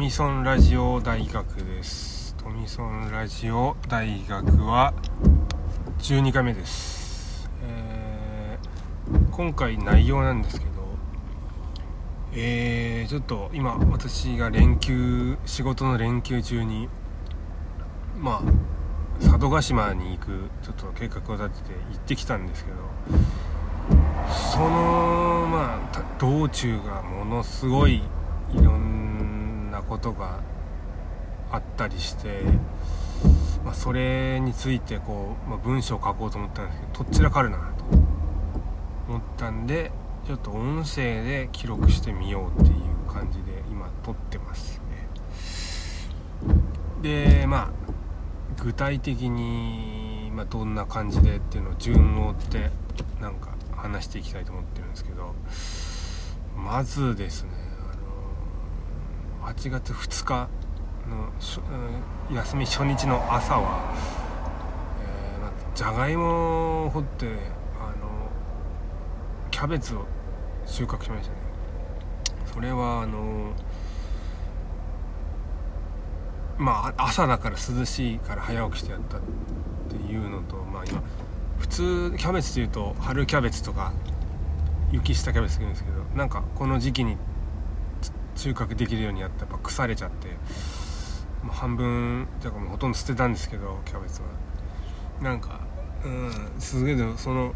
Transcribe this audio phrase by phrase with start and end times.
[0.00, 2.34] ミソンラジオ大学です。
[2.42, 4.94] トミソンラジオ大学は
[5.98, 10.70] 12回目です、えー今回内容なんですけど
[12.32, 16.88] えーちょっと今私が連休仕事の連休中に
[18.18, 22.76] まあ佐渡島に行くちょっと計画を立てて行ってきたんですけど
[24.32, 27.96] そのまあ道中がものすごい
[28.54, 29.09] いろんな
[29.82, 30.40] ことが
[31.50, 32.42] あったりして、
[33.64, 37.84] まあ、それについてこう、まあ、文章を書こうと思ったんですけどとっちらかるなと
[39.08, 39.90] 思ったんで
[40.26, 45.08] ちょっと音声で記録してみようっていう感じで今撮ってますね。
[47.02, 52.70] でまあ具体的に、まあ、どんな感じでっていうのを順を追って
[53.20, 55.34] なんか話していきたいと思ってるんですけど
[56.56, 57.50] まずですね
[59.42, 60.48] 8月2日
[61.08, 61.28] の
[62.30, 63.94] うん休み初日の朝は、
[65.02, 67.28] えーまじゃがいもを掘ってあ
[67.98, 68.28] の
[69.50, 70.04] キャベツを
[70.66, 71.38] 収穫しましたね。
[72.52, 73.52] それはあの
[76.58, 79.20] まあ朝だから涼しいから早起きしてやったっ
[79.88, 81.02] ていうのとまあ今
[81.58, 83.92] 普通キャベツというと春キャベツとか
[84.92, 87.16] 雪下キャベツって言うんですけどなんかこの時期に
[88.40, 90.28] 収穫できるようにやってやっぱ腐れちゃって
[91.44, 94.28] もう半分というかもうほとんど捨てたんですけどキャベツは。
[95.20, 95.60] なんか
[96.02, 97.52] うんすげえその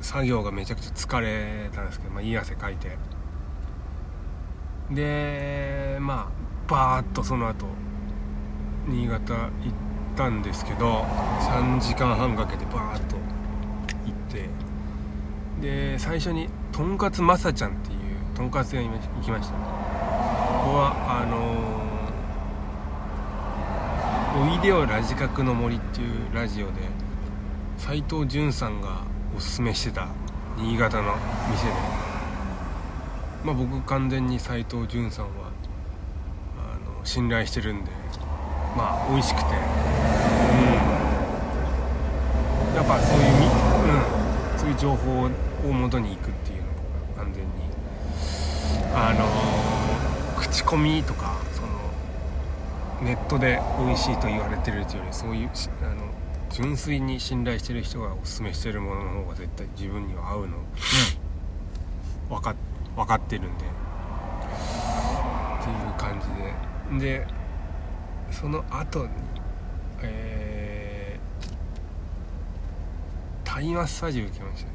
[0.00, 2.96] 作業がめちゃくちゃ疲れたんですけど、まあ、いい汗かいて。
[4.90, 7.66] でまあバーッとその後
[8.88, 9.50] 新潟行っ
[10.16, 11.02] たんですけど
[11.40, 13.16] 3時間半かけてバーッと
[14.06, 14.48] 行って。
[15.60, 17.99] で最初にとんかつまさちゃんっていう
[18.40, 19.52] とんかつ屋に行きました。
[19.52, 19.60] こ
[20.64, 26.72] こはあのー「おいでよラジカクの森」っていうラジオで
[27.76, 29.02] 斎藤潤さんが
[29.36, 30.08] おすすめしてた
[30.56, 31.16] 新潟の
[31.50, 31.72] 店で。
[33.44, 35.32] まあ僕完全に斎藤潤さんは
[36.56, 37.90] あの信頼してるんで
[38.74, 39.48] まあ美味しくて。
[39.50, 39.50] う
[42.72, 42.74] ん。
[42.74, 43.26] やっぱそういう、
[44.54, 45.28] うん、そういう情報を
[45.74, 46.59] 元に行くっていう。
[48.92, 51.68] あの口コミとかその
[53.02, 55.50] ネットで美味しいと言われてるっていうよりそういう
[55.82, 56.10] あの
[56.50, 60.58] 純粋に信頼してる人がおすすめしてるものの方が絶対自分には合うの。
[62.28, 62.54] 分か
[62.96, 63.64] 分かってるんで。
[63.64, 63.68] っ
[65.62, 66.20] ていう感
[66.90, 67.16] じで。
[67.18, 67.26] で
[68.32, 69.10] その後に
[70.02, 71.48] えー、
[73.44, 74.74] タイマッサージ受けましたね。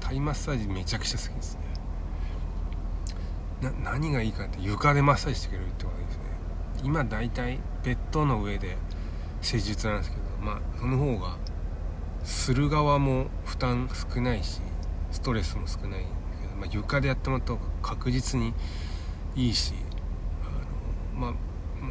[0.00, 1.58] タイマッサージめちゃくちゃ好きです
[3.70, 6.22] 何がいいかって床でマッサージしてくれるってことですね。
[6.82, 8.76] 今大体ベッドの上で
[9.40, 11.36] 施術なんですけどまあその方が
[12.24, 14.60] する側も負担少ないし
[15.10, 16.04] ストレスも少ない
[16.40, 18.54] けど、まあ、床でやってもらった方が確実に
[19.36, 19.74] いいし
[21.14, 21.34] あのまあ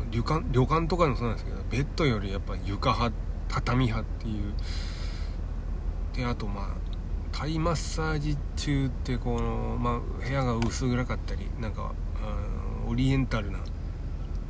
[0.10, 3.16] 旅館旅館とかでもそうなんですけどベッドよりやっぱ床派
[3.50, 4.54] 畳派っていう。
[6.16, 6.91] であとまあ
[7.32, 11.94] タイマッサージ中ってこの、まあ、部屋が薄暗かったりなんか
[12.88, 13.60] オリエンタルな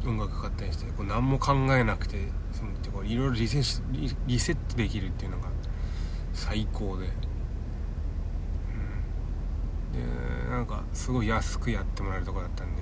[0.06, 2.18] 音楽かかったりしてこう何も考えなくて
[2.52, 5.50] 済むってこういろいろリセリリセットできるっていうのが
[6.34, 7.06] 最高で、
[9.94, 10.02] うん、
[10.47, 12.81] でなんかすごい安くやってもらえるとこだったんで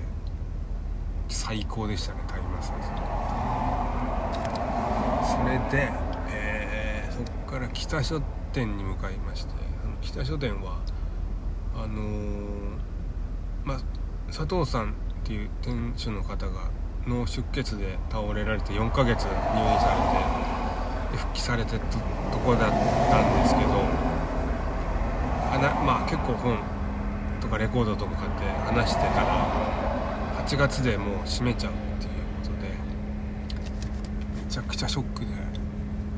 [1.28, 2.86] 最高でしたねタイマッサージ。
[5.30, 5.92] それで、
[6.28, 8.20] えーそこから北書
[8.52, 9.59] 店に向かいまして。
[10.02, 10.78] 北書店は
[11.76, 12.50] あのー
[13.64, 13.80] まあ
[14.28, 14.94] 佐藤さんっ
[15.24, 16.70] ていう店主の方が
[17.06, 19.88] 脳出血で倒れられて4ヶ月入院さ
[21.12, 23.70] れて復帰されてととこだったんですけど
[25.52, 26.58] あなまあ結構本
[27.40, 32.68] とかレコードとか買って話してたら8月でもう閉めちゃうっていうことで
[34.44, 35.26] めちゃくちゃショックで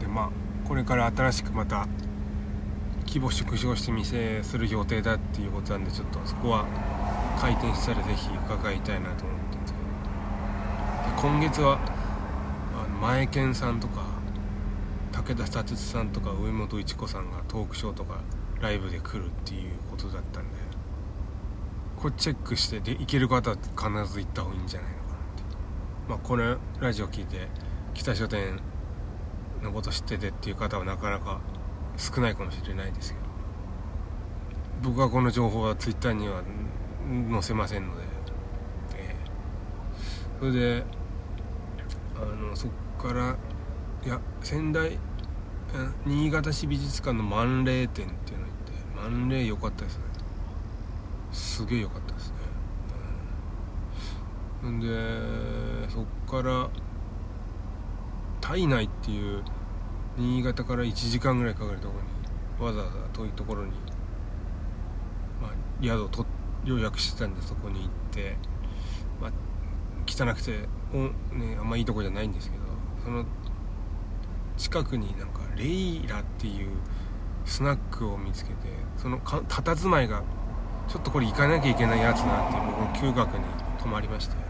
[0.00, 0.30] でまあ
[0.68, 1.86] これから新しくまた
[3.12, 6.64] 規模縮小して店する予定だっていうことなんでちょっとそこは
[7.38, 9.78] 開店したらぜひ伺いたいなと思ってるんですけ
[11.10, 11.78] ど今月は
[12.74, 14.00] あの前健さんとか
[15.12, 18.20] 武田達さんとか上本一子さんがトークショーとか
[18.62, 20.56] ライブで来るっていうことだったんで
[22.00, 25.42] これチェックしてで行ける方は必ず行った方がいいんじゃないのかなって
[26.08, 27.48] まあこれラジオ聞いて
[27.92, 28.58] 北書店
[29.62, 31.42] のこと知っててっていう方はなかなか
[31.96, 33.22] 少ないかもしれないですけど。
[34.82, 36.42] 僕はこの情報はツイッターには
[37.30, 38.02] 載せませんので、
[38.96, 39.16] ええ。
[40.40, 40.84] それで
[42.16, 43.36] あのそっから
[44.04, 44.98] いや仙台
[46.04, 50.04] 新潟市美術館の万霊展っていうの行って万霊良かったですね。
[51.32, 52.34] すげえ良かったですね、
[54.64, 56.68] うん、でそっから
[58.40, 59.42] 体内っていう
[60.16, 61.94] 新潟から1時間ぐらいかかるとこ
[62.60, 63.70] ろにわざわざ遠いところに、
[65.40, 65.50] まあ、
[65.82, 66.26] 宿をと
[66.64, 68.36] 予約してたんでそこに行って、
[69.20, 69.32] まあ、
[70.06, 70.98] 汚くてお、
[71.34, 72.62] ね、あんまいいとこじゃないんですけど
[73.04, 73.24] その
[74.56, 76.68] 近くになんかレイラっていう
[77.44, 78.56] スナックを見つけて
[78.96, 80.22] そのた佇まいが
[80.88, 83.44] ちょっとこれ行かなきゃいけないやつなって僕の嗅覚に
[83.80, 84.42] 泊まりまして。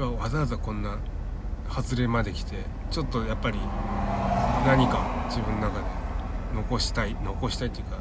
[0.00, 0.96] わざわざこんな
[1.68, 2.56] 外れまで来て
[2.92, 3.58] ちょっとやっぱり
[4.66, 5.84] 何か自分の中で
[6.54, 7.96] 残したい残したいっていうか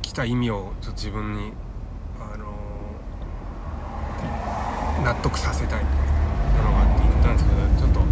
[0.00, 1.52] 来た意味をちょっと自分に、
[2.18, 5.98] あのー、納得させたいみたい
[6.56, 8.06] なのがあって言ったんですけどちょっ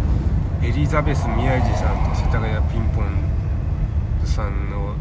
[0.61, 4.93] とエリザベス宮治さんと世田谷ピンポンさんの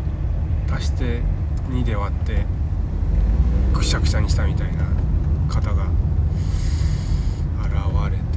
[0.75, 1.21] 足して
[1.69, 2.47] 2で割って
[3.75, 4.85] くしゃくしゃにしたみたいな
[5.53, 5.91] 方が
[7.65, 8.33] 現れて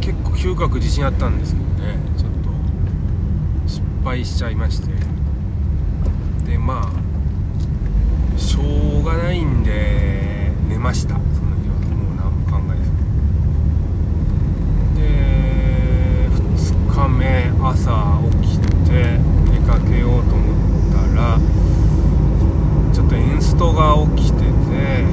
[0.00, 2.48] 結構嗅覚自信あったんですけどねちょっと
[3.68, 4.88] 失敗しちゃいまして。
[6.50, 6.90] でま
[8.36, 8.62] あしょ
[9.00, 11.22] うがないんで寝ましたその
[11.62, 12.90] 日はもう何も考えず
[15.00, 15.02] で
[16.66, 19.20] 2日目朝起きて
[19.52, 20.42] 出かけようと思
[20.88, 21.38] ったら
[22.92, 25.04] ちょっとエンストが起きててエ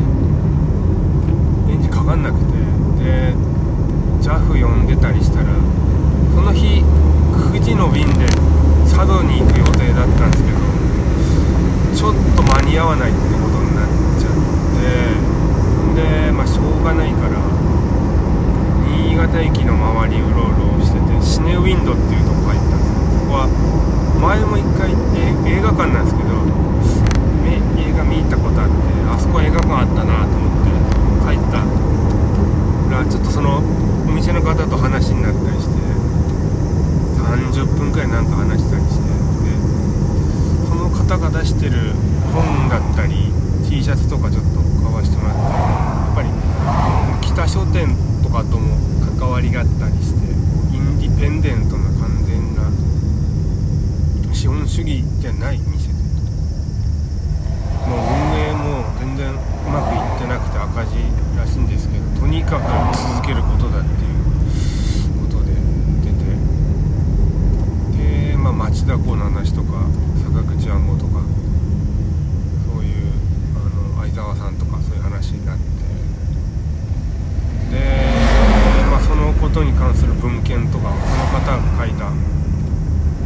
[1.75, 2.53] ンジンかかんなくて
[3.03, 3.35] で
[4.23, 5.53] JAF 呼んでたりしたら
[6.33, 6.81] その日
[7.53, 8.25] 9時の便で
[8.85, 10.57] 佐渡に行く予定だったんですけど
[11.97, 13.87] ちょっと間に合わないってことになっ
[14.21, 14.33] ちゃっ
[15.95, 17.41] てでまあしょうがないから
[18.85, 23.51] 新潟駅の周りうろうろしててシネウィンドっていうとこ入ったんですそこは
[24.23, 25.19] 前も一回行って
[25.51, 26.39] 映画館なんですけど
[27.75, 28.79] 映画見たことあって
[29.11, 30.71] あそこ映画館あったなと思って
[31.27, 31.59] 入った
[32.95, 33.59] らちょっとその
[34.07, 35.75] お店の方と話になったりして
[37.27, 39.51] 30分くらいなんか話したりしてで
[40.71, 41.91] その方が出してる
[42.31, 43.35] 本だったり
[43.67, 46.31] T シャツとかちょっと買わしてもらってやっぱり
[47.21, 50.27] 北書店とかとも関わりがあったりして
[50.75, 52.69] インディペンデントな完全な
[54.33, 55.93] 資本主義じゃない店で
[57.87, 59.37] もう運営も全然う
[59.69, 60.97] まくいってなくて赤字
[61.35, 62.63] らしいんですけどとにかく
[62.95, 64.21] 続けることだっていう
[65.25, 65.51] ことで
[66.05, 66.37] 出て
[68.31, 69.87] で、まあ、町田港の話とか
[70.23, 71.23] 坂口暗号とか
[72.71, 73.09] そういう
[73.55, 73.59] あ
[73.97, 75.63] の相沢さんとかそういう話になって
[77.71, 77.79] で、
[78.91, 80.05] まあ、そのことに関す
[80.71, 82.11] とかこの方が書いた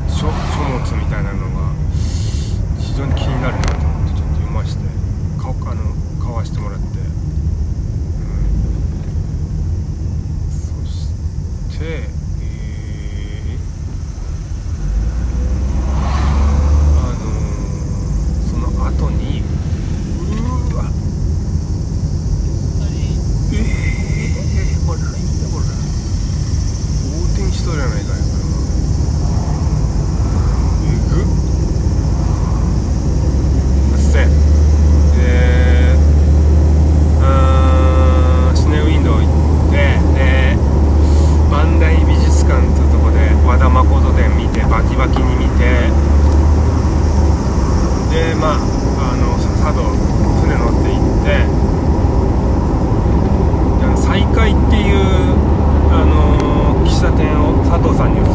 [0.10, 1.74] 書書物みたいなのが
[2.80, 4.84] 非常に気になるなと思ってちょっと読まして
[5.40, 6.86] 買あの買わしてもらって
[10.50, 11.80] そし。
[11.80, 12.21] て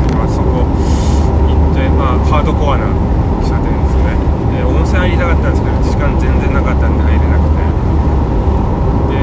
[0.09, 2.87] とそこ行ってまあハードコアな
[3.43, 4.15] 喫茶店ですね。
[4.55, 7.67] で温泉入りたかったんですけど時間全然なかったんで入れなくて。
[9.11, 9.17] で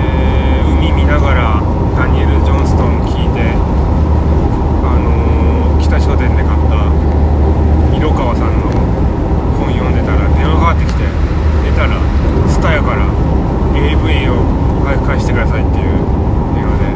[0.80, 1.62] 海見ながら
[1.96, 3.54] ダニエル・ジョンストン聞いて
[4.84, 6.88] あのー、北書店で買った
[7.96, 8.72] 色川さんの
[9.60, 11.04] 本読んでたら電話かかってきて
[11.64, 12.00] 出たら
[12.50, 13.06] スタヤから
[13.76, 14.44] AV を
[14.86, 15.86] 早く返してくださいっていう
[16.56, 16.88] 電話で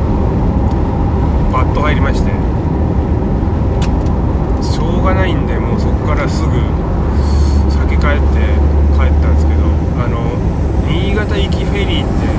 [1.53, 2.56] バッと入りまして
[6.07, 6.55] からすぐ
[7.67, 8.39] 先帰って
[8.95, 9.67] 帰ったんですけど
[9.99, 10.39] あの
[10.87, 12.31] 新潟行きフェリーって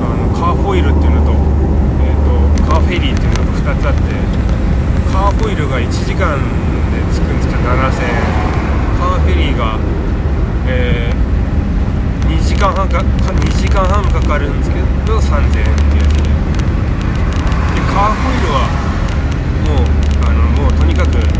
[0.00, 1.36] あのカーホイールっていうのと,、
[2.00, 4.00] えーと、カーフェリーっていうのが2つあって
[5.12, 6.40] カーホイールが1時間
[6.88, 8.48] で着くんですけど7000円。
[8.96, 9.78] カーフェリーが、
[10.66, 15.64] えー、2時間半か2時間半かかるんですけど3000円っていう
[16.00, 16.22] やつで。
[16.24, 16.32] で
[17.92, 18.64] カーホイールは
[19.68, 19.86] もう
[20.26, 21.37] あのもうとにかく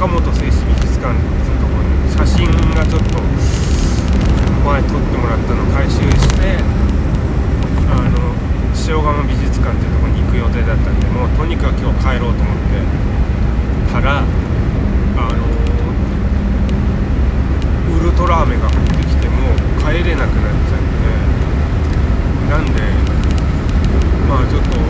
[0.00, 3.20] 中本製紙美術館っていうところに写真がちょっと
[4.64, 6.56] 前撮ってもらったのを回収して
[7.92, 8.32] あの
[8.88, 12.80] 塩釜美術館っていうところに行く予定だったんでもうとにかく今日帰ろうと思って
[13.92, 14.24] たらあ
[15.36, 15.44] の
[17.92, 21.12] ウルトラ雨が降ってきてもう帰れなくなっちゃって
[22.48, 22.80] なんで
[24.24, 24.80] まあちょっと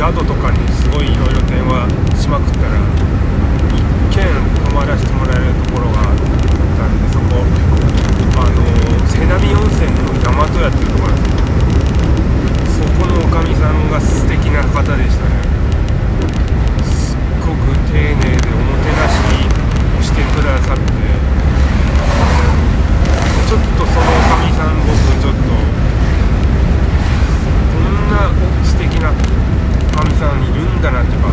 [0.00, 2.80] 宿とかにすごいいろいろ電話しまくったら
[3.72, 3.80] 一
[4.14, 4.28] 軒
[4.68, 6.16] 泊まらせてもらえるところがあっ
[6.76, 7.40] たんでそこ
[8.36, 8.60] あの
[9.08, 11.30] 瀬波温泉の大和屋っていうところなんで
[12.68, 15.40] すそこのおかみさんが素敵な方でしたね
[16.84, 19.16] すっごく丁寧でおもてなし
[19.96, 20.82] をしてくださって
[23.48, 25.48] ちょっとそのおかみさん僕ちょっと
[27.72, 28.28] こんな
[28.62, 29.16] 素敵なお
[29.96, 31.32] かみさんいるんだなっていうか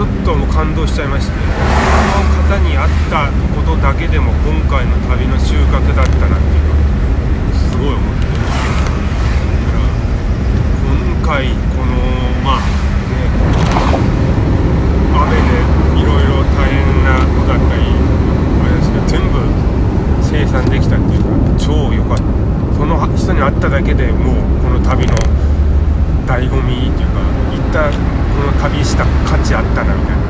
[0.00, 1.40] ちょっともう感動しちゃいましてこ
[2.20, 6.76] の方に会ったことだけでも今回の旅の収穫だったなっていうか
[7.56, 8.28] すごい思って。
[8.28, 8.36] だ
[9.72, 9.88] から
[10.84, 11.96] 今回この
[12.44, 12.68] まあ
[13.08, 13.16] ね
[15.24, 15.56] 雨で
[15.96, 17.96] いろいろ大変なことだったり
[18.60, 19.40] あれですけど全部
[20.20, 22.24] 生産できたっていうか超良かった
[22.76, 25.16] その人に会っただけでもうこの旅の
[26.26, 27.24] 醍醐味っていうか
[27.56, 27.96] 行ったこ
[28.44, 30.29] の旅した価値あったなみたいな。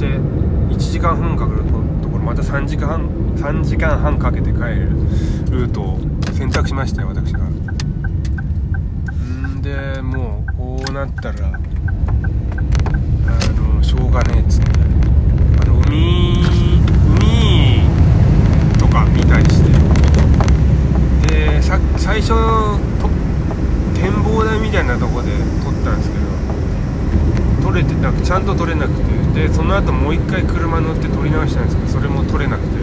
[0.00, 1.62] て1時間半かかる
[2.02, 4.56] ところまた3時間半3時間半かけて帰る
[5.50, 6.00] ルートを
[6.32, 7.40] 選択しましたよ私が。
[7.40, 11.50] んでもうこうなったらあ
[13.52, 14.70] のしょうがねえっつって。
[15.60, 16.46] あの海
[17.18, 17.82] 海
[18.78, 19.68] とか見たりして。
[21.28, 22.38] でさ最初と
[23.94, 26.16] 展望台みたいなとこで撮ったんですけ
[27.60, 29.19] ど撮れてなくちゃんと撮れなくて。
[29.34, 32.80] でその後もう一回車乗って撮り直したんですけどそれも撮れなくて。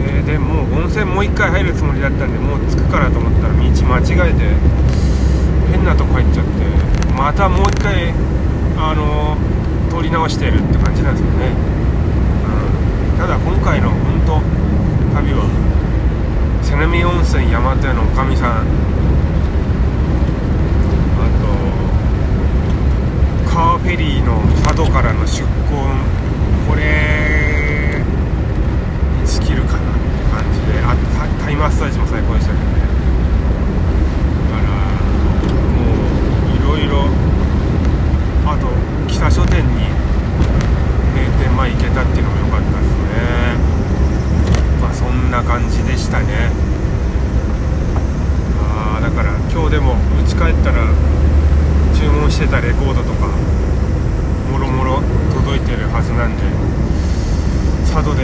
[0.00, 4.54] ででもう温泉もう一回入るつもりだったんでもう着くからと思ったら道間違えて
[5.70, 6.50] 変なとこ入っちゃって
[7.16, 8.14] またもう一回
[8.76, 9.36] あの
[9.90, 11.52] 撮り直してるって感じなんですよね、
[13.12, 14.40] うん、ただ今回の本当
[15.16, 15.44] 旅は
[16.62, 18.66] 瀬波温泉山手のおかみさん
[23.60, 26.19] 川フェリーの窓からの出港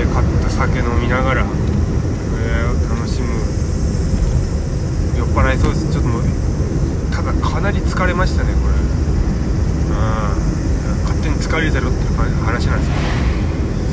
[0.05, 3.29] 買った酒飲みながら、えー楽しむ。
[5.17, 5.93] 酔っ払いそうです。
[5.93, 6.23] ちょっともう
[7.11, 8.75] ただかなり疲れましたねこれ。
[8.75, 10.03] うん。
[11.05, 12.13] 勝手に疲れてろっていう
[12.45, 12.85] 話なんで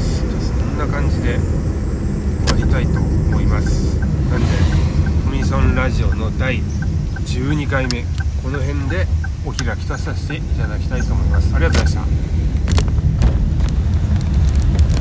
[0.02, 0.40] すけど。
[0.42, 1.40] そんな感じで
[2.48, 4.00] 終わりたいと思います。
[4.00, 4.48] なんで
[5.26, 6.60] コミソンラジオの第
[7.26, 8.04] 12回目。
[8.44, 9.08] この辺で
[9.46, 11.56] お開きとさせていただきたいと思います。
[11.56, 12.13] ありがとうございました。